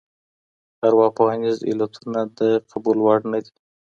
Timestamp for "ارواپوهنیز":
0.87-1.57